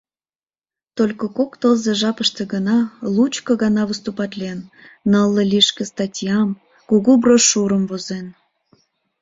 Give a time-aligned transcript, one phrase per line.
[0.97, 2.77] Только кок тылзе жапыште гына
[3.15, 4.59] лучко гана выступатлен,
[5.11, 6.49] нылле лишке статьям,
[6.89, 8.27] кугу брошюрым возен.